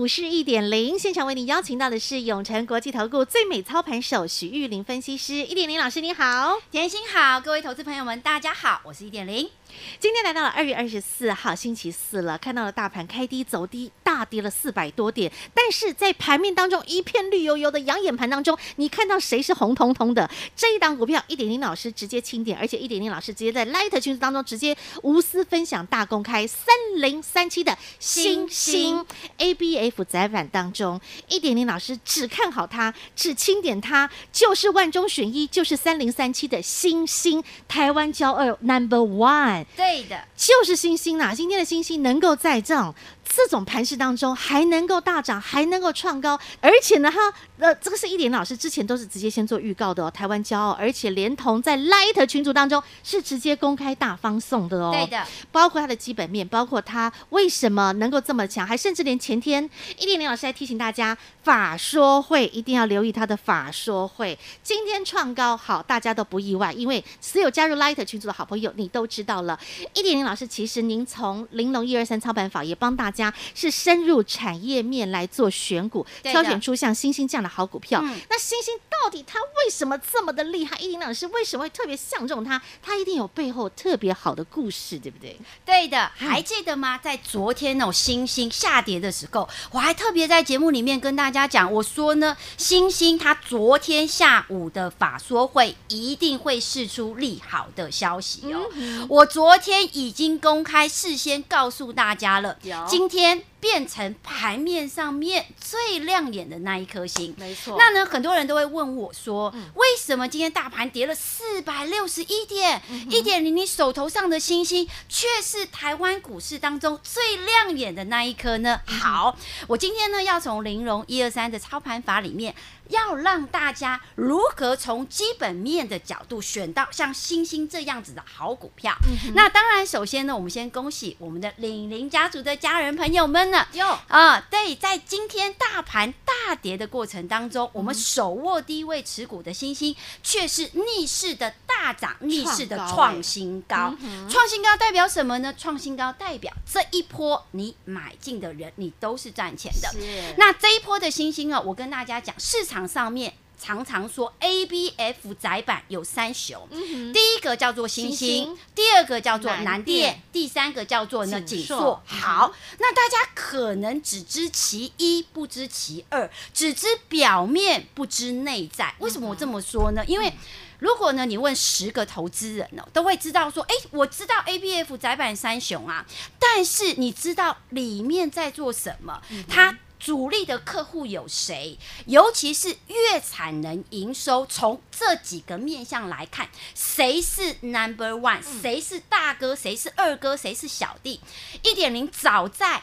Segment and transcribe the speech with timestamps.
[0.00, 9.50] 股市一点零现场，为您邀请到的是永成国际投顾最美操盘手徐玉玲分析师，一点零老师你好，甜心好，各位投资朋友们大家好，我是一点零。
[9.98, 15.30] 今天来到了二月二十四号星期四了，看到了大盘开低走低，大跌了四百多点。
[15.54, 20.28] 但是在盘面当中一片绿油油的养眼盘当中，你看到谁是红彤彤的？
[20.56, 29.04] 这一档股票一点零老师直接清点，而且一点零老师直接在 Light 群组当中直接无私分享大公开三零三七的星星
[29.38, 39.59] ABF 载板当中，一点零老师只看好它，只清点它，就是万中选一，就是三零三七的星星台湾骄傲 Number One。
[39.76, 41.34] 对的，就是星星啦！
[41.34, 42.94] 今天的星星能够在这种
[43.24, 47.18] 这种盘势当中还能够大涨，还能够创高，而且呢，哈，
[47.60, 50.10] 呃，这个是一点老师之前都是直接先做预告的哦。
[50.10, 54.90] 台湾骄傲，而且连同在 Light 群组当中是直接公开大方送的哦。
[54.90, 64.38] 对的，包括它的基本面，包括它为什么能够这么强，还甚至连前天一点零老师还提醒大家，法说会一定要留意它的法说会。
[64.62, 69.58] 今天创高，好，大家都不意外，因为所有加入 Light 群组的好朋友，你都知道了。
[69.92, 78.00] 一点零老师，其实您从玲珑一二三操盘法也帮大家是深入产业面来做选股，挑选出像星星这样的好股票。
[78.02, 80.76] 嗯、那欣兴到底他为什么这么的厉害？
[80.78, 82.60] 一林老师为什么会特别相中他？
[82.82, 85.38] 他一定有背后特别好的故事，对不对？
[85.64, 86.98] 对的，还记得吗？
[86.98, 98.68] 在昨天那种星星下跌的时候，我还特别在节目里面跟大家讲，我说呢，星星他昨天下午的法说会一定会释出利好的消息哦。
[98.74, 103.42] 嗯、我昨天已经公开事先告诉大家了，今天。
[103.60, 107.76] 变成盘面上面最亮眼的那一颗星，没错。
[107.78, 113.54] 那呢，很多人都会问我说，嗯、为什么今天大盘跌了四百六十一点，一点零？
[113.54, 118.80] 你手头上的星星却是台湾股市当中最亮眼的那一颗呢？
[118.86, 119.36] 嗯、好，
[119.66, 122.54] 我今天呢要从玲珑一二三的操盘法里面。
[122.90, 128.94] 要让大家如何从基本面的角度选到像星星这样子的好股票？
[129.06, 133.66] 嗯、那当然，首先呢，我们先恭喜我们的领林家族的家人朋友们呢。
[133.72, 143.96] 哟啊，对，在今天大盘大跌的过程当中，嗯、我们手握低位持股的星星却是逆势的大涨，逆势的创新高。
[144.28, 145.54] 创、新高代表什么呢？
[145.56, 149.88] 创新高代表这一波你买进的人，你都是赚钱的。
[150.36, 152.86] 那这一波的星星啊，我跟大家讲，市场。
[152.90, 162.02] 上面常常说 ABF 窄板有三雄，嗯、第一个叫做欣兴，欣兴第二个叫做南电，第三个叫做呢景硕。
[162.04, 168.92] 好，嗯、那大家可能只知其一，不知其二，只知表面，不知内在。
[168.98, 170.02] 为什么我这么说呢？
[170.02, 170.32] 嗯、因为
[170.80, 176.04] 如果呢，你问十个投资人呢，都会知道说，哎，我知道 ABF 窄板三雄啊，
[176.38, 179.22] 但是你知道里面在做什么？
[179.48, 179.78] 它。
[180.00, 181.78] 主力的客户有谁？
[182.06, 188.40] 尤其是月产能、营收，从这几个面向来看，谁是 Number One？
[188.62, 189.54] 谁是大哥？
[189.54, 190.34] 谁是二哥？
[190.34, 191.20] 谁是小弟？
[191.62, 192.82] 一点零早在。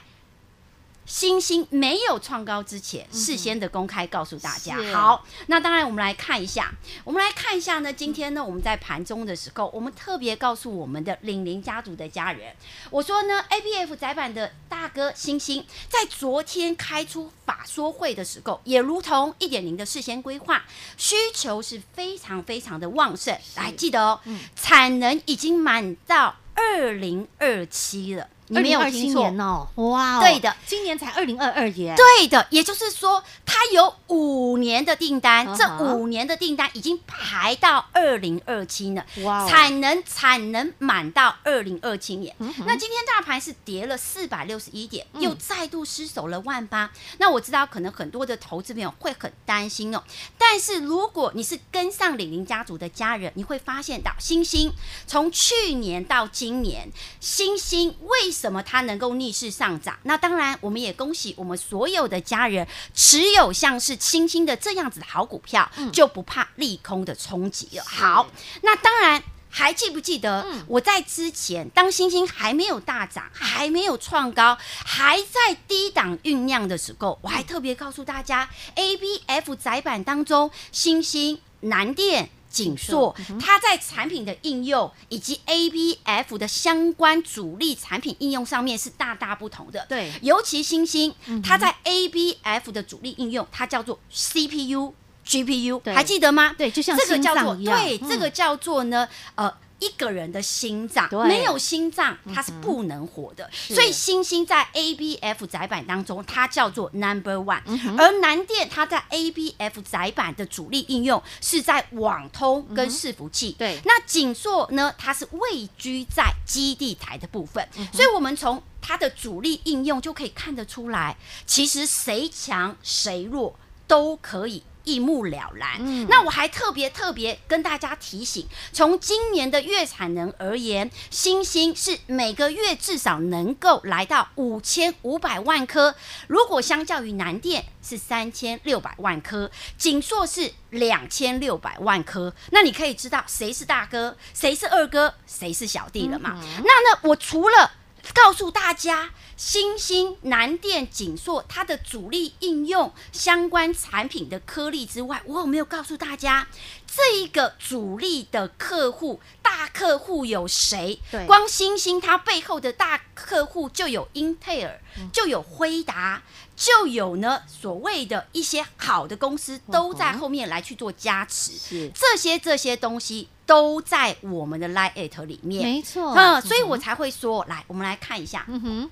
[1.07, 4.75] 欣兴没有创高之前，事先的公开告诉大家。
[4.77, 6.69] 嗯、好，那当然我们来看一下，
[7.05, 7.91] 我们来看一下呢。
[7.91, 12.53] 今天呢，我们在盘中的时候，我们特别告诉我们的领领家族的家人，
[12.89, 20.65] 我说呢，ABF 窄板的大哥星星，在昨天开出法说会的时候，也如同一点零的事先规划，
[20.97, 23.33] 需求是非常非常的旺盛。
[23.55, 28.27] 来记得哦，嗯、产能已经满到二零二七了。
[28.47, 29.27] 你没有听错。
[29.37, 42.35] 哦，哇，对的，今年才二零二二年，对的，也就是说，它有五年的订单，这五年的订单已经排到二零二七了，哇，产能产能满到二零二七年。
[42.39, 46.89] 那今天大盘是跌了四百六十一点，又再度失守了万八。
[47.17, 50.01] 那我知道可能很多的投资朋友会很担心哦，
[50.37, 54.71] 但是如果你是跟上李宁家族的家人，你会发现到星星
[55.05, 56.89] 从去年到今年，
[57.19, 59.97] 星星为什么它能够逆势上涨？
[60.03, 67.83] 那当然，我们也恭喜我们所有的家人持有像是欣兴的这样子的好股票，嗯、就不怕利空的冲击了。
[67.83, 68.27] 好，
[68.61, 82.29] 那当然还记不记得我在之前，当星星还没有大涨，还没有创高，还在低档酝酿的时候，我还特别告诉大家，ABF 窄板当中，星星、南电、
[82.65, 89.85] 景硕，它在产品的应用以及 ABF 的相关主力产品应用上面是大大不同的。
[89.87, 91.13] 对，尤其星星，
[91.43, 94.93] 它在 ABF 的主力应用，它叫做 CPU。
[95.27, 96.55] GPU 还记得吗？
[96.57, 99.05] 对，就像这个叫做对，这个叫做呢，
[99.35, 103.49] 呃，一个人的心脏没有心脏，它是不能活的。
[103.51, 107.61] 所以星星在 ABF 载板当中，它叫做 Number One。
[107.97, 113.55] 而南电它在 ABF 载板的主力应用是在网通跟伺服器。
[113.57, 117.67] 对，那景硕呢，它是位居在基地台的部分。
[117.93, 123.55] 所以我们从它的主力应用就可以看得出来，其实谁强谁弱
[123.87, 124.63] 都可以。
[124.87, 125.77] 一目了然。
[125.79, 135.93] 嗯，那我还特别特别跟大家提醒，从今年的月产能而言，星星是每个月至少能够来到五千五百万颗。
[136.27, 146.37] 如果相较于南电是三千六百万颗，景硕是两千六百万颗，那你可以知道谁是大哥，谁是二哥，谁是小弟了嘛？
[146.41, 147.71] 嗯、那呢，我除了
[148.13, 156.47] 告诉大家，星星、南电、景硕它的主力应用相关产品的颗粒之外，我有没有告诉大家
[156.87, 160.99] 这一个主力的客户大客户有谁？
[161.11, 164.81] 对，光星星它背后的大客户就有英特尔，
[165.11, 166.23] 就有辉达，
[166.55, 171.51] 就有呢所谓的一些好的公司都在后面来去做加持。
[171.51, 176.13] 是这些这些东西都在我们的 Line at 里面，没错。
[176.13, 178.45] 嗯，所以我才会说，来，我们来看一下。
[178.47, 178.89] 嗯哼。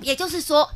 [0.00, 0.68] 也就是说，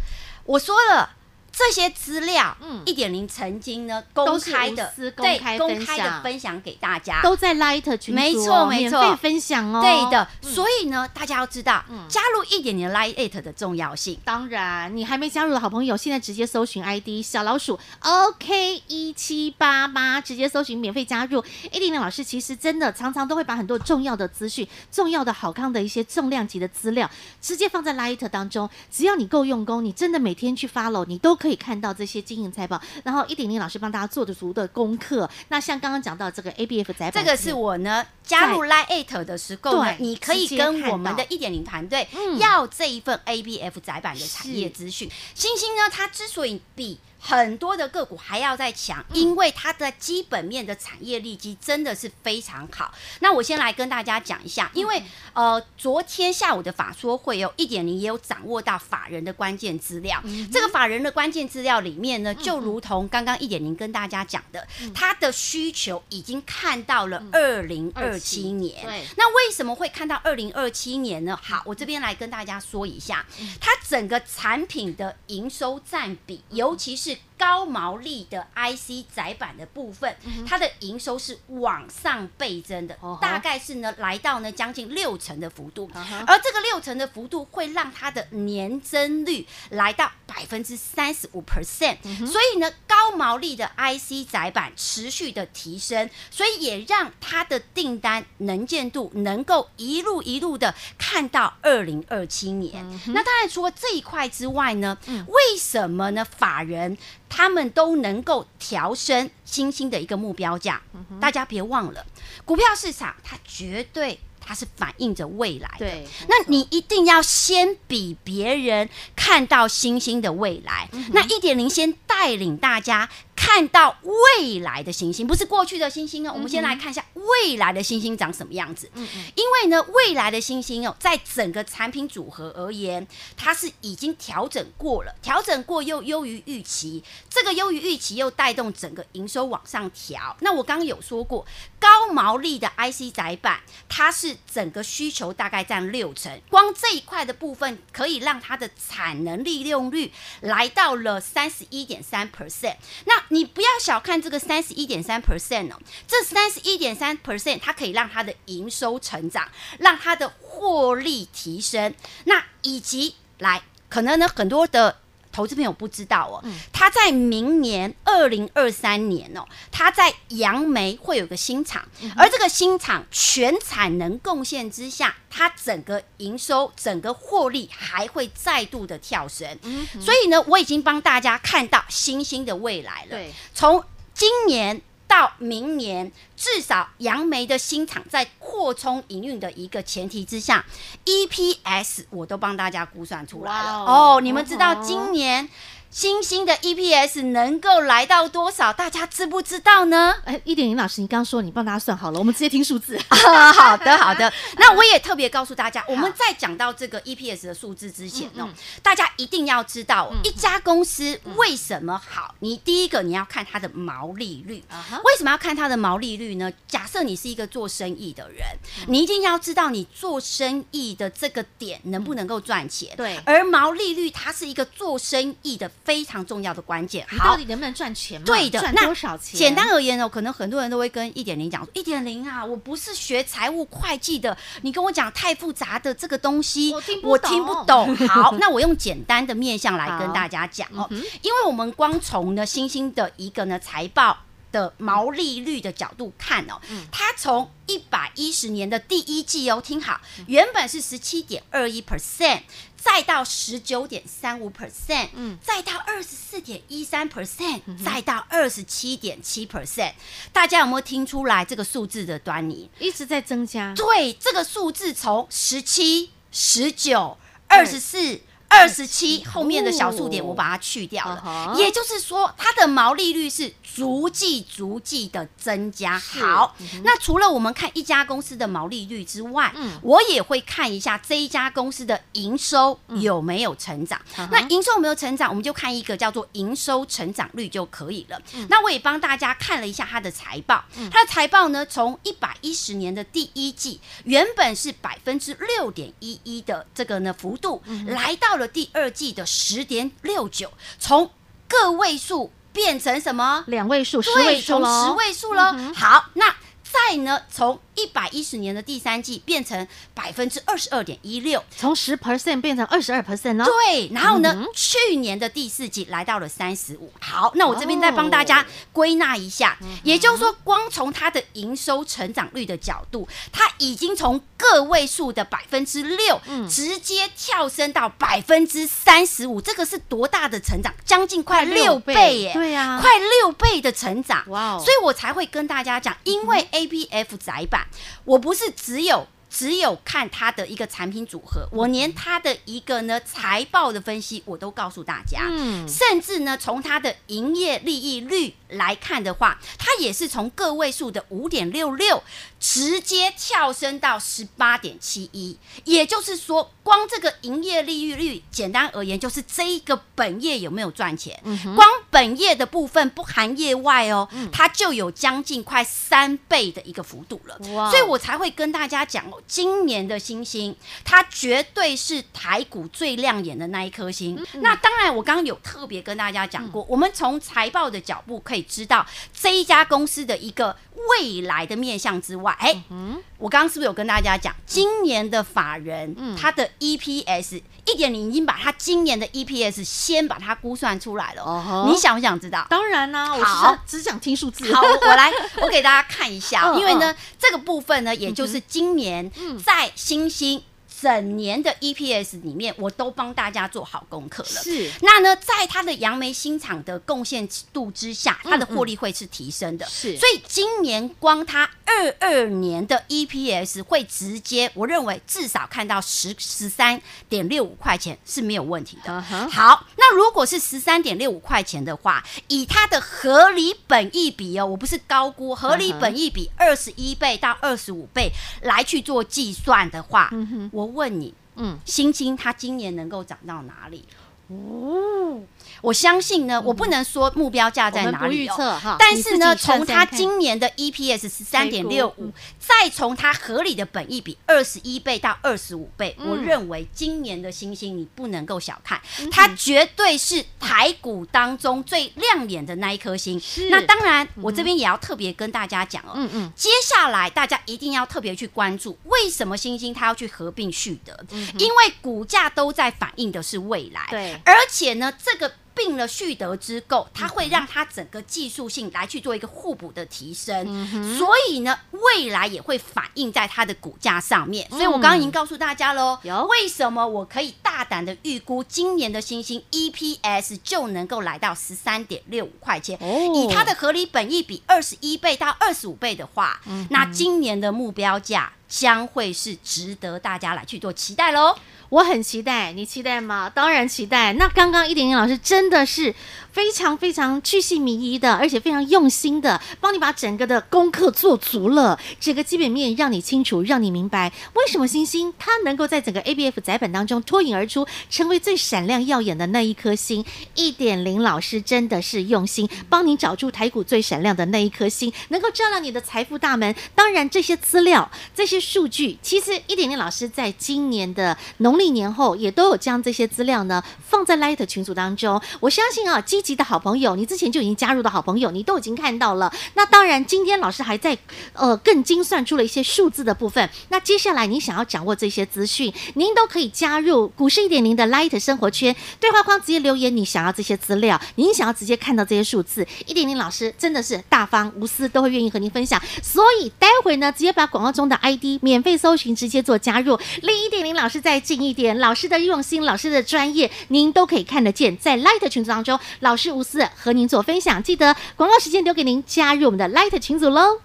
[0.45, 1.11] 我说了。
[1.53, 10.27] 这些资料，嗯，一点零曾经呢公开的，对，公开的分享给大家，都在 Light 群组，没错没错，分享哦，对的。
[10.41, 14.19] 所以呢，大家要知道，加入一点零 Light 的重要性。
[14.25, 21.45] 当然，你还没加入的好朋友，现在直接搜寻 ID 小老鼠 OK 一七八八，直接搜寻免费加入。
[21.71, 27.11] 一点零老师其实真的常常都会把很多重要的资讯、重要的好康的一些重量级的资料，
[27.41, 28.69] 直接放在 Light 当中。
[28.91, 35.29] 只要你够用功，你真的每天去 follow，你都可以看到这些经营财报，然后一点零老师帮大家做的足的功课。
[35.49, 42.07] 那像刚刚讲到这个 ABF 载板，这个是我呢加入 Lite 的时候，呢，你可以跟我们的一点零团队
[42.39, 45.11] 要这一份 ABF 窄板的产业资讯。
[45.35, 52.93] 星星呢，它之所以比很多的个股还要再强，因为它的基本面的产业利基真的是非常好。
[53.21, 55.01] 那我先来跟大家讲一下，因为
[55.33, 60.21] 呃，昨天下午的法说会有一点零也有掌握到法人的关键资料。
[60.53, 68.85] 这个法人的关键资料里面呢，就如同刚刚一点零跟大家讲的，它的需求已经看到了二零二七年。
[68.85, 71.39] 对，那为什么会看到二零二七年呢？
[71.41, 73.25] 好，我这边来跟大家说一下，
[73.61, 80.17] 它整个产品的营收占比，尤其是 shit 高毛利的 IC 窄板的部分，
[80.47, 85.91] 它的营收是往上倍增的，大概是呢来到呢将近六成的幅度，
[86.25, 102.87] 而这个六成的幅度会让它的年增率来到百分之三十五 percent，所以呢高毛利的 IC 窄板持续的提升，所以也让它的订单能见度能够一路一路的看到二零二七年。
[103.09, 104.97] 那当然除了这一块之外呢，
[105.27, 106.25] 为什么呢？
[106.25, 106.97] 法人？
[107.35, 110.83] 他们都能够调升新兴的一个目标价，
[111.19, 112.05] 大家别忘了，
[112.45, 115.87] 股票市场它绝对它是反映着未来的。
[115.87, 118.87] 对，那你一定要先比别人
[119.17, 120.91] 看到星星的未来。
[121.13, 123.09] 那一点零先带领大家。
[123.45, 123.99] 看到
[124.39, 126.33] 未来的星星，不是过去的星星哦。
[126.33, 128.89] 我们先来看一下未来的星星长什么样子。
[128.95, 129.25] 嗯嗯。
[129.35, 133.05] 因为呢，未来的星星哦，在整个产品组合而言，
[133.37, 137.03] 它是已经调整过了，调整过又优于预期。
[137.29, 140.37] 这个优于预期又带动整个营收往上调。
[140.39, 141.45] 那我刚刚有说过，
[141.81, 152.77] 高毛利的 IC 载板，它是整个需求大概占六成，光这一块的部分可以让它的产能利用率来到了三十一点三 percent。
[153.05, 159.49] 那你不要小看这个三十一点三 percent 哦，这三十一点三 percent 它可以让它的营收成长，
[159.79, 161.95] 让它的获利提升。
[162.25, 164.99] 那以及来，可能呢很多的
[165.33, 171.83] 投资朋友不知道哦，他在明年二零二三年哦，他在杨梅会有个新厂，
[172.17, 179.59] 而这个新厂全产能贡献之下，它整个营收、整个获利还会再度的跳升。
[180.01, 183.11] 所以呢，我已经帮大家看到新兴的未来了。
[183.11, 183.83] 对，从
[184.15, 184.83] 今年。
[185.13, 190.65] 到明年，至少杨梅的新厂在扩充营运的一个前提之下
[191.05, 193.85] ，EPS 我都帮大家估算出来了。
[193.85, 195.47] 哦，你们知道今年？
[195.93, 198.73] 新兴的 EPS 能够来到多少？
[198.73, 200.15] 大家知不知道呢？
[200.25, 202.99] 哎，一点零老师，你刚刚说你帮大家算好了，我们直接听数字。
[203.53, 204.33] 好的，好的。
[204.57, 208.49] 那我也特别告诉大家，我们在讲到这个 EPS 的数字之前呢，
[208.83, 212.35] 大家一定要知道一家公司为什么好。
[212.39, 214.65] 你第一个你要看它的毛利率。
[215.05, 216.51] 为什么要看它的毛利率呢？
[216.67, 218.47] 假设你是一个做生意的人，
[218.89, 222.97] 你一定要知道你做生意的这个点能不能够赚钱。
[222.97, 223.21] 对。
[223.27, 225.71] 而毛利率它是一个做生意的。
[225.85, 228.23] 非常重要的关键，好，到底能不能赚钱？
[228.25, 229.39] 对的，赚多少钱？
[229.39, 237.13] 简单而言呢，可能很多人都会跟一点零讲，一点零啊，我不是学财务会计的，你跟我讲太复杂的这个东西，我听不懂。
[237.13, 237.97] 我听不懂。
[238.09, 244.17] 好，那我用简单的面向来跟大家讲哦，嗯、因为我们光从呢新兴的一个呢财报
[244.51, 252.41] 的毛利率的角度看哦，嗯、它从一百一十年的第一季哦，听好，原本是十七点二一 percent。
[252.83, 259.93] 再到十九点三五 percent，嗯，再到二十四点一三 percent，再到二十七点七 percent，
[260.33, 262.69] 大家有没有听出来这个数字的端倪？
[262.81, 263.73] 一直在增加。
[263.75, 268.21] 对，这个数字从十七、十九、二十四。
[268.53, 275.99] 二十七后面的小数点我把它去掉了，哦、也就是说它的毛利率是逐季逐季的增加。
[275.99, 283.99] 好，嗯、那除了我们看一家公司的毛利率之外，嗯、我也会看一下这一家公司的营收有没有成长。
[284.19, 288.21] 嗯、那营收有没有成长，我们就看一个叫做营收成长率就可以了。
[288.35, 298.42] 嗯、那我也帮大家看了一下它的财报，嗯、它的财报呢，从一百一十年的第一季原本是百分之六点一一的这个呢幅度，嗯、来到了。
[298.47, 301.11] 第二季的十点六九，从
[301.49, 303.45] 个位数变成什么？
[303.47, 305.53] 两位数，对十位数从十位数了。
[305.57, 307.23] 嗯、哼好，那再呢？
[307.31, 313.45] 从一百一十年的第三季变成百分之二十二点一六，从十 percent 变成二十二 percent 呢？
[313.45, 316.93] 对，然后呢，嗯、去年的第四季来到了三十五。
[317.01, 329.41] 好，那我这边再帮大家归纳一下，哦、也就是说，光从它的营收成长率的角度，它已经从个位数的百分之六，直接跳升到百分之三十五。
[329.41, 330.73] 这个是多大的成长？
[330.85, 332.33] 将近快六倍耶！
[332.35, 334.23] 对呀、啊，快六倍的成长。
[334.29, 334.63] 哇哦！
[334.63, 337.62] 所以我才会跟大家讲，因为 ABF 载板。
[338.05, 352.03] 我不是只有只有看它的一个产品组合，我连它的一个呢财报的分析我都告诉大家，嗯，甚至呢从它的营业利益率来看的话，它也是从个位数的五点六六
[352.39, 367.71] 直接跳升到十八点七一，也就是说，光这个营业利益率，简单而言就是这一个本业有没有赚钱，嗯、光本业的部分不含业外哦，嗯、它就有将近快三倍的一个幅度了，哇。
[367.71, 369.21] 所以我才会跟大家讲哦。
[369.27, 370.55] 今年的星星，
[370.85, 374.25] 它绝对是台股最亮眼的那一颗星。
[374.35, 380.57] 那当然，我刚刚有特别跟大家讲过，嗯、我们从财报的角度可以知道这一家公司的一个
[380.91, 391.23] 未来的面向之外，哎、嗯，我刚刚是不是有跟大家讲，今年的法人、嗯、他的 EPS 一点零已经把它今年的 EPS 先把它估算出来了。
[391.23, 392.47] 哦、你想不想知道？
[392.49, 394.53] 当然啦、啊，好我只想听数字。
[394.55, 395.11] 好，我来，
[395.43, 399.11] 我给大家看一下， 因为呢，这个部分呢，也就是今年
[399.45, 400.43] 在新兴。
[400.83, 404.43] 整年的 EPS 里面，我都帮大家做好功课了。
[404.43, 409.65] 是，那呢，在它的杨梅新厂的贡献度之下，它的获利会是提升的。
[409.67, 418.91] 是、所以今年光它二二年的 EPS 会直接，我认为至少看到十十三点六五块钱是没有问题的。
[418.91, 428.11] Uh huh、好，那如果是十三点六五块钱的话，以它的合理本益比哦，我不是高估，合理本益比二十一倍到二十五倍
[428.41, 430.11] 来去做计算的话，
[430.51, 430.72] 我。
[430.73, 433.85] 问你，嗯，新兴它今年能够涨到哪里？
[434.33, 435.21] 哦，
[435.61, 453.21] 我相信呢，我不能说目标价在哪里哦，但是呢，从它今年的 EPS 十三点六五，再从它合理的本益比二十一倍到二十五倍，我认为今年的星星你不能够小看，它绝对是台股当中最亮眼的那一颗星。
[453.51, 460.97] 那当然，我这边也要特别跟大家讲哦，嗯嗯，接下来大家一定要特别去关注，为什么星星它要去合并旭德？
[461.39, 464.21] 因为股价都在反映的是未来，对。
[464.25, 474.49] 而且呢，这个并了旭德之后，它会让它整个技术性来去做一个互补的提升，嗯、所以呢，未来也会反映在它的股价上面。
[474.49, 475.99] 所以我刚刚已经告诉大家喽，
[476.31, 491.35] 为什么我可以大胆的预估今年的新兴 EPS 就能够来到十三点六五块钱，哦、以它的合理本益比二十一倍到二十五倍的话，嗯、那今年的目标价将会是值得大家来去做期待喽。
[491.71, 493.31] 我很期待，你期待吗？
[493.35, 494.13] 当然期待。
[494.13, 495.95] 那刚刚一点点老师真的是。
[496.33, 510.05] 非常非常巨细靡遗的，而且非常用心的，帮你把整个的功课做足了，整个基本面让你清楚，让你明白为什么星星它能够在整个 ABF 载板当中脱颖而出，成为最闪亮耀眼的那一颗星。
[510.35, 516.55] 一点零老师真的是用心，帮你找出台股最闪亮的那一颗星，能够照亮你的财富大门。
[516.75, 525.21] 当然，这些资料、这些数据，其实一点零老师在今年的农历年后也都有将这些资料呢放在 Light 群组当中。
[525.41, 529.33] 我相信啊，级的好朋友，你之前就已经加入的好朋友，你都已经看到了。
[529.55, 530.97] 那当然，今天老师还在
[531.33, 533.51] 呃更精算出了一些数字的部分。
[533.69, 545.81] 那接下来你想要掌握这些资讯，您都可以加入股市一点零的 Light 生活圈对话框，直接留言你想要这些资料，您想要直接看到这些数字，一点零老师真的是大方无私，都会愿意和您分享。
[546.03, 549.99] 所以待会呢，直接把广告中的 ID 免费搜寻，直接做加入。
[550.23, 554.77] 离一点零老师再近一点，老师的用心，老师的专业，您都可以看得见。
[554.77, 560.59] 在 Light 群组当中，老老师无私和您做分享，记得广告时间留给您加入我们的 Light 群组喽。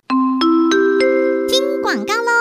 [1.48, 2.32] 听广告喽。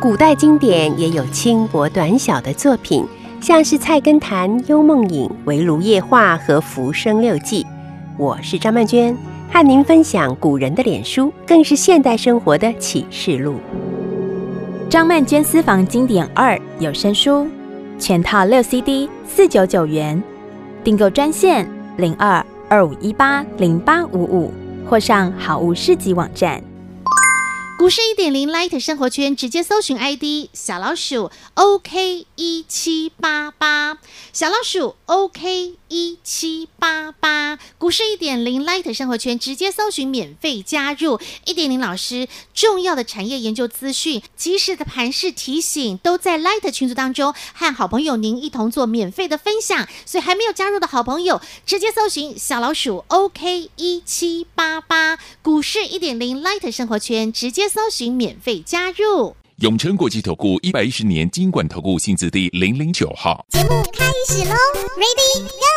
[0.00, 3.06] 古代经典也有轻薄短小的作品，
[3.42, 7.62] 像是《菜根谭》《幽梦影》《围炉夜话》和《浮生六记》。
[8.16, 9.14] 我是张曼娟，
[9.52, 13.56] 和您分享古人的脸书，更是现代生活的启示录。
[14.88, 17.46] 张曼娟私房经典二有声书，
[17.98, 20.22] 全套六 CD，四九九元。
[20.86, 24.52] 订购专线零二二五一八零八五五，
[24.88, 26.62] 或上好物市集网站。
[27.78, 33.98] 股市一点零 Light 生活圈，直接搜寻 ID 小老鼠 OK 一七八八，
[34.32, 37.58] 小老鼠 OK 一七八八。
[37.76, 49.86] 股市一点零 Light 生活圈，直接搜寻免费加入一点零老师重要的产业研究资讯，及时的盘势提醒，都在 Light 群组当中，和好朋友您一同做免费的分享。
[50.06, 57.65] 所以还没有加入的好朋友，直接搜寻小老鼠 OK 一七八八，股市一点零 Light 生活圈，直接。
[57.68, 59.34] 搜寻免费加入。
[59.60, 63.44] 永诚国际投顾一百一十年金管投顾新字第零零九号。
[63.48, 64.54] 节目开始喽
[64.96, 65.75] ，Ready Go！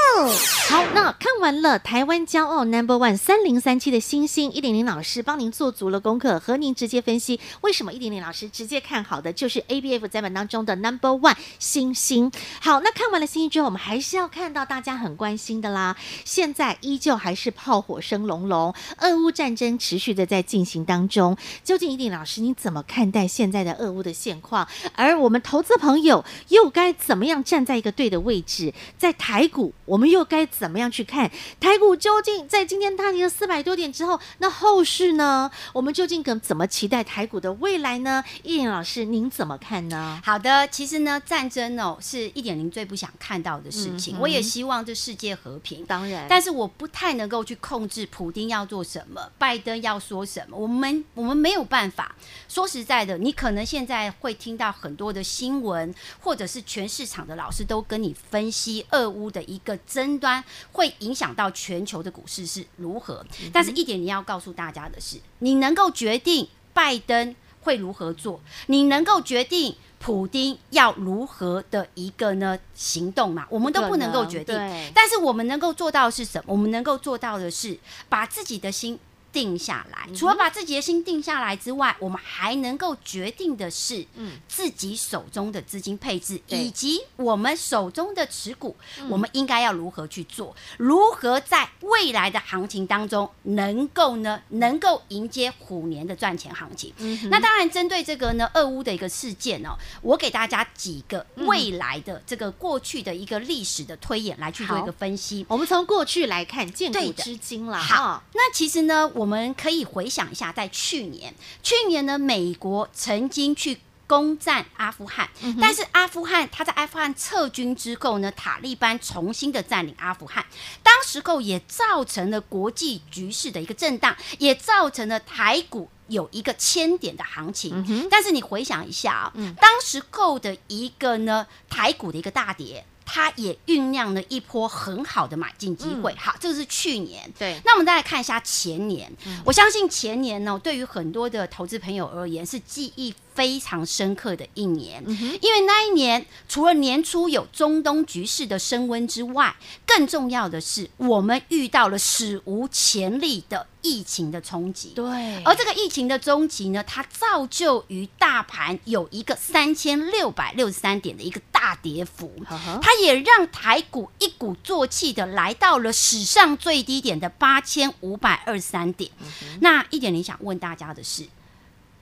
[0.67, 12.31] 好，那看完了台湾骄傲 Number One 三零三七的星星一点零老师帮您做足了功课，和您直接分析为什么一点零老师直接看好的就是 ABF 载板当中的 Number One 星星。
[12.59, 15.95] 好，那看完了星星之后，我们还是要看到大家很关心的啦。
[16.25, 21.37] 现在依旧还是炮火声隆隆，俄乌战争持续的在进行当中。
[21.63, 23.69] 究竟一点老师你怎么看待现在的？
[23.79, 28.73] 俄乌的现况，而我们投资朋友又该怎么样站在一个对的位置？
[28.97, 31.95] 在台股，我们又该怎么样去看台股？
[31.95, 35.51] 究竟在今天大跌了四百多点之后，那后续呢？
[35.73, 38.23] 我们究竟可怎么期待台股的未来呢？
[38.41, 40.19] 一林老师，您怎么看呢？
[40.23, 44.17] 好的，其实呢，战争哦是一点零最不想看到的事情。
[44.17, 52.15] 嗯、我也希望这世界和平，当然，但是我不太能够去控制普丁要做什么，拜登要说什么，我们我们没有办法。
[52.47, 53.59] 说实在的，你可能。
[53.69, 63.25] 现在会听到很多的新闻，或者是全市场的老师都跟你分析俄乌的一个争端会影响到全球的股市是如何。
[63.51, 73.45] 但是，一点你要告诉大家的是，你能够决定拜登会如何做，你能够决定普丁要如何的一个呢行动嘛？
[73.49, 74.55] 我们都不能够决定。
[74.93, 76.53] 但是我们能够做到的是什么？
[76.53, 78.99] 我们能够做到的是把自己的心。
[79.31, 84.39] 定下来，除了把自己的心定下来之外，我们还能够决定的是，嗯。
[84.47, 88.75] 自己手中的资金配置，以及我们手中的持股，
[89.07, 90.55] 我们应该要如何去做？
[90.77, 96.93] 如何在未来的行情当中，能够呢，能够迎接虎年的赚钱行情？
[97.29, 99.69] 那当然，针对这个呢，俄乌的一个事件哦，
[100.01, 105.45] 我给大家几个未来的这个过去的一个历史的推演来去做一个分析。
[105.47, 107.77] 我们从过去来看，见古知今了。
[107.77, 113.77] 好，那其实呢，我们可以回想一下，在去年，去年呢，美国曾经去
[114.07, 120.45] 攻占阿富汗，嗯、但是阿富汗他在阿富汗撤军之后呢，塔利班重新的占领阿富汗，
[120.81, 127.83] 当时候也造成了国际局势的一个震荡，也造成了台股有一个千点的行情。
[127.89, 132.85] 嗯、但是你回想一下啊、哦，嗯、当时候的一个呢，台股的一个大跌。
[133.11, 136.13] 它也酝酿了一波很好的买进机会。
[136.13, 137.27] 嗯、好，这个是去年。
[137.39, 139.11] 对，那我们再来看一下前年。
[139.25, 154.89] 嗯、我相信前年呢，对于很多的投资朋友而言是记忆非常深刻的一年，嗯、因为那一年除了年初有中东局势的升温之外，更重要的是我们遇到了史无前例的疫情的冲击。
[154.89, 162.77] 对，而这个疫情的终极呢，它造就于大盘有一个三千六百六十三点的一个大跌幅，呵呵。
[162.81, 169.09] 它也让台股一鼓作气的来到了史上最低点的八千五百二十三点。
[169.21, 171.23] 嗯、那一点，你想问大家的是，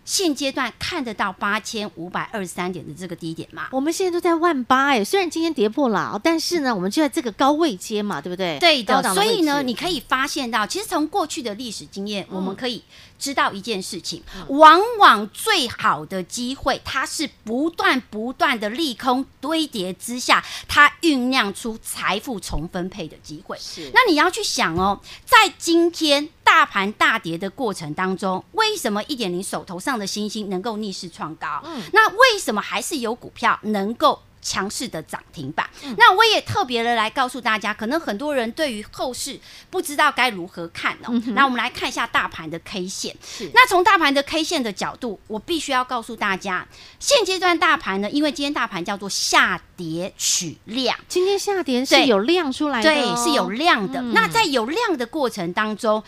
[0.07, 3.67] 现阶段看得到八千五百二十三点的这个低点嘛？
[3.73, 8.57] 我们现在都在万八哎，虽然今天跌破了，但是呢，我们就在这个高位阶嘛，对不对？
[8.57, 12.81] 对的，所以呢，你可以发现到，其实从过去的历史经验，我们可以。
[13.19, 23.57] 知道一件事情，往往最好的机会，它是不断不断的利空堆叠之下，它酝酿出财富重分配的机会。
[23.59, 31.61] 是，那你要去想哦，在今天大盘大跌的过程当中，为什么一点零手头上的星星能够逆势创高？
[31.65, 34.21] 嗯，那为什么还是有股票能够？
[34.41, 41.07] 强势的涨停板，嗯、那我也特别的来告诉大家，可能很多人对于后市不知道该如何看哦。
[41.09, 43.15] 嗯、那我们来看一下大盘的 K 线。
[43.25, 46.67] 是那从大盘的 K 线的角度，我必须要告诉大家，
[46.99, 53.99] 现阶段大盘呢，因为今天大盘叫做下跌取量，今天下跌是有量出来的，对，是有量的。
[53.99, 56.03] 嗯、那在有量的过程当中。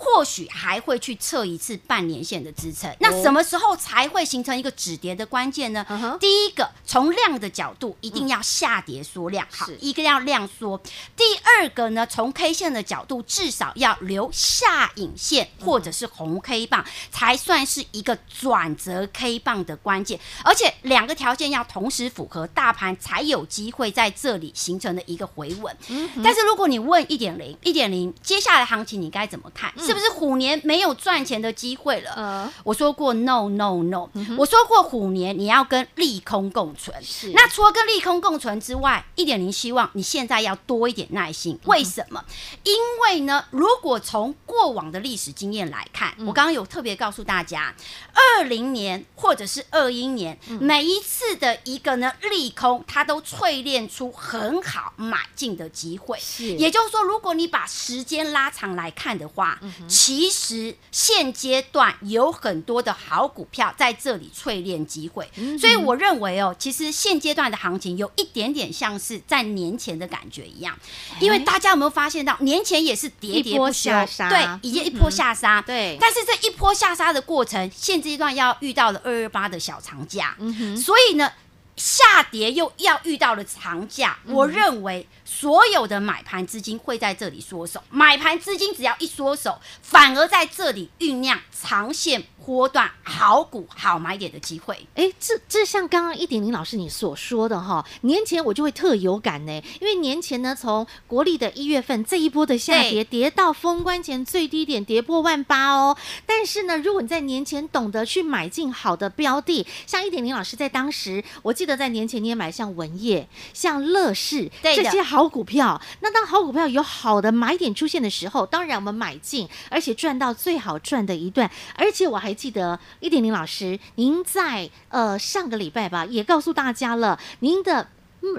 [0.00, 5.84] 或许还会去测一次半年线的支撑，那什么时候才会形成一个止跌的关键呢？
[5.90, 10.80] 哦、第一个，从量的角度，一定要下跌缩量，嗯、好，一个要量缩。
[11.14, 20.18] 第二个呢，从 K 线的角度，至少要留下影线或者是红 K 棒，嗯、才算是一个转折 K 棒的关键。
[20.42, 25.76] 而且两个条件要同时符合，大盘才有机会在这里形成的一个回稳。
[25.88, 29.70] 嗯、但是如果你问一点零一点零，接下来行情你该怎么看？
[29.90, 32.12] 嗯是不是虎年没有赚钱的机会了？
[32.14, 36.96] 呃、我说过 no no no，、嗯、我说过虎年你要跟利空共存。
[37.02, 41.58] 是，那除了跟利空共存之外，一点零希望你现在要多一点耐心。
[41.64, 42.24] 为什么？
[42.62, 42.72] 因
[43.02, 47.74] 为呢，如果从过往的历史经验来看，嗯、我刚刚有特别告诉大家，
[48.12, 56.16] 二零年或者是二一年，嗯、每一次的一个呢利空，它都淬炼出很好买进的机会。
[56.20, 59.58] 是，也就是说，如果你把时间拉长来看的话。
[59.62, 70.78] 嗯其实现阶段有很多的好股票在这里淬炼机会，嗯、所以我认为哦，其实现阶段的行情有一点点像是在年前的感觉一样，
[71.20, 73.90] 因为大家有没有发现到年前也是跌跌不休，
[74.28, 75.96] 对，已经一波下杀，对。
[76.00, 80.36] 但是这一波下杀的过程，现阶段要遇到了二二八的小长假，
[80.76, 81.30] 所以呢。
[81.76, 92.24] 下跌又要遇到了长假，嗯、我认为所有的买盘资金会在这里缩手，买盘资金只要一缩手，反而在这里酝酿长线。
[92.50, 105.96] 波段好股好买点的机会，哎，这这像刚刚一点零老师你所说的哈，年前我就会特有感呢，因为年前呢，从国历的一月份这一波的下跌，跌到封关前最低点，跌破万八哦。
[106.26, 115.80] 但是呢，如果你在年前懂得去买进好的标的，像一点零老师在当时，我记得在年前你也买像文业、像乐视的这些好好股票。
[116.00, 122.30] 那当好股票有好的买点出现的时候，当然我们买进，而且赚到最好赚的一段，而且我还。
[122.40, 127.86] 记得一点零老师，您在呃上个礼拜吧，也告诉大家了，您的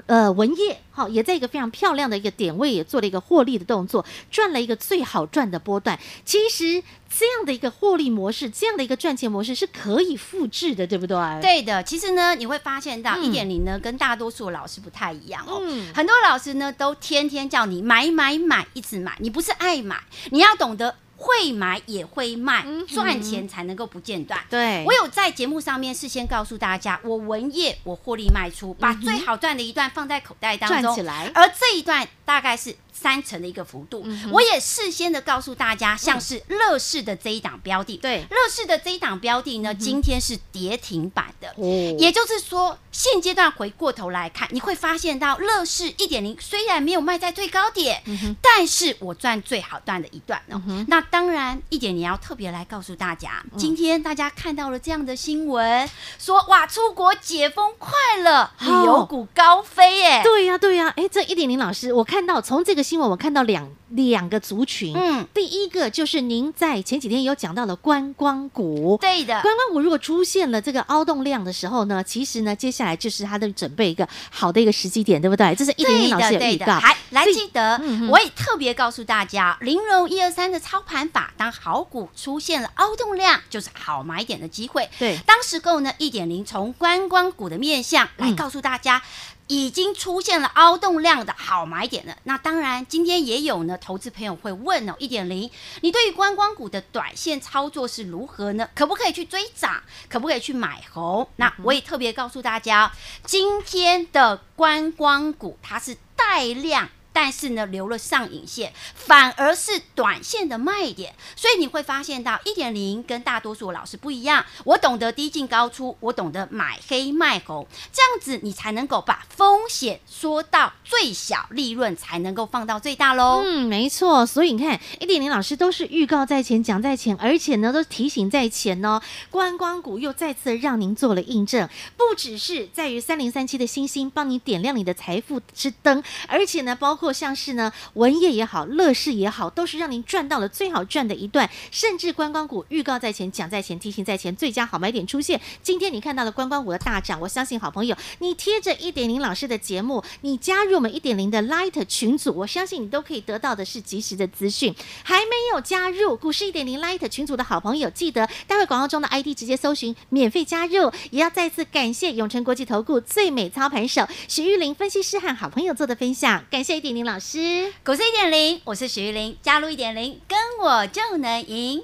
[0.06, 5.98] 呃文业好，也在一个非常漂亮的一个点位，也做了一个获利的动作，赚了一个最好赚的波段。
[6.24, 11.16] 其实这样的一个获利模式，这样的一个赚钱模式是可以复制的，对不对？
[11.40, 11.82] 对的。
[11.82, 15.58] 其实呢，你会发现到一点零呢，跟大多数的老师不太一样哦。
[15.62, 19.16] 嗯、很多老师呢，都天天叫你买买买，一直买。
[19.18, 20.94] 你不是爱买，你要懂得。
[21.22, 24.40] 会买也会卖，赚钱才能够不间断。
[24.50, 31.30] 对，我有在节目上面事先告诉大家，我文业我获利卖出，把最好赚的一段放在口袋当中，赚起来。
[31.32, 32.74] 而这一段大概是。
[32.94, 41.64] 三成的一个幅度，嗯、我也事先的告诉大家，像是乐视的这一档标的，对、嗯，乐视的这一档标的呢，今天是跌停板的，哦、
[41.98, 50.62] 也就是说，现阶段回过头来看，你会发现到乐视一点零虽然没有卖在最高点，嗯、但是我赚最好赚的一段哦。
[50.68, 55.90] 嗯、那当然一点零要特别来告诉大家，嗯、今天大家看到了这样的新闻，
[56.20, 57.90] 说哇，出国解封快
[58.22, 64.96] 了，旅游股高飞耶，对呀、啊、对呀、啊，哎，这一点零老师，我看看到从这个新闻，我看到两两个族群。
[64.96, 75.52] 嗯，第一个就是您在前几天有讲到了观光股，对的，观光股如果出现了这个凹动量的时候呢，其实呢，接下来就是它的准备一个好的一个时机点，对不对？
[75.56, 76.78] 这是一点零老师的预告。
[76.78, 84.88] 还来记得，嗯、我也特别告诉大家，零融一二三的操盘法，当好股出现了凹动量，就是好买点的机会。
[84.96, 88.98] 对，当时购呢一点零从观光股的面向来告诉大家。
[88.98, 89.02] 嗯
[89.48, 92.16] 已经出现了凹动量的好买点了。
[92.24, 95.50] 那当然，今天也有呢，投资朋友会问哦，一点零，
[95.80, 98.68] 你对于观光股的短线操作是如何呢？
[98.74, 99.82] 可不可以去追涨？
[100.08, 101.28] 可不可以去买红？
[101.36, 102.92] 那我也特别告诉大家，
[103.24, 106.88] 今天的观光股它是带量。
[107.12, 123.42] 但是呢，留了上影线，反而是短线的卖点，所以你会发现到一点零跟大多数老师不一样，我懂得低进高出，我懂得买黑卖红，这样子你才能够把风险缩到最小，利润才能够放到最大喽。
[123.44, 129.00] 嗯，没错，所以你看一点零老师都是预告在前，讲在前，而且呢都提醒在前哦。
[129.30, 137.01] 观光股又再次让您做了印证，不只是在于三零三七的星星帮你点亮你的财富之灯，而且呢包括。
[137.02, 141.50] 或像是呢，文业也好，乐视也好，都是让您赚到了最好赚的一段。
[141.72, 145.40] 甚至观光股预告在前，讲在前，提醒在前，最佳好买点出现。
[145.64, 154.72] 今天你看到了观光股的大涨，我相信好朋友，你贴着一点零老师的节目，你加入我们一点零的 Light 群组，我相信你都可以得到的是及时的资讯。
[155.02, 160.92] 还没有加入股市一点零 Light 群组的好朋友，记得待会广告中的 ID 直接搜寻免费加入。
[161.10, 166.91] 也要再次感谢永诚国际投顾最美操盘手许玉玲分析师和好朋友做的分享，感谢一点。
[166.92, 171.80] 林老师，股市一点零，我是许玉玲，加入一点零，跟我就能赢。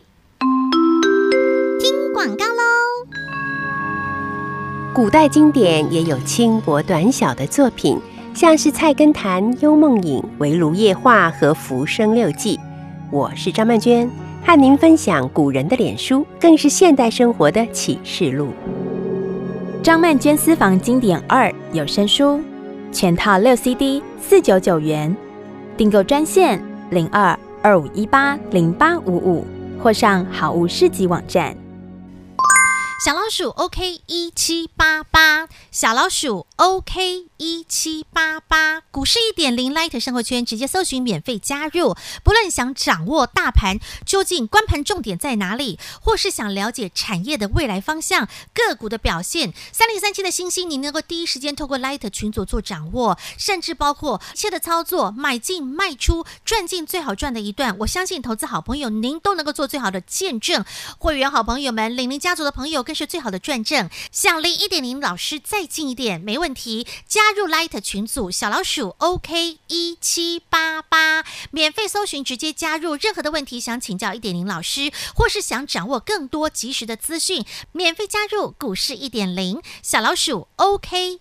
[1.80, 2.62] 听广告喽！
[4.94, 7.98] 古代经典也有轻薄短小的作品，
[8.34, 12.56] 像是《菜根谭》《幽梦影》《围炉夜话》和《浮生六记》。
[13.10, 14.10] 我是张曼娟，
[14.44, 18.52] 和您分享古人的脸书，更是现代生活的启示录。
[19.82, 22.38] 张曼娟私房经典二有声书。
[22.90, 25.14] 全套六 CD，四九九元，
[25.76, 29.46] 订购专线零二二五一八零八五五，
[29.82, 31.56] 或上好物市集网站。
[33.04, 41.96] 小老鼠 OK 一七八八，小老鼠 OK 一七八八，股市一点零 Light 生活圈直接搜寻免费加入。
[42.24, 57.76] 不论想掌握大盘究竟关盘重点在哪里，或是想了解产业的未来方向、个股的表现，三零三七的星星，你能够第一时间透过 Light 群组做掌握，甚至包括一切的操作，买进卖出，赚进最好赚的一段。
[57.80, 60.64] 我相信投资好朋友您都能够做最好的见证。
[60.98, 62.78] 会员好朋友们，领领家族的朋友。
[62.88, 66.86] 更是最好的转正，想离一点零老师再近一点，没问题。
[67.06, 72.94] 加加入 Light 群组，小老鼠 OK 一七八八，免费搜寻，直接加入。
[72.94, 81.20] 任何的问题想请教一点零老师，或是想掌握更多及时的资讯，免费加入股市一点零，小老鼠 OK。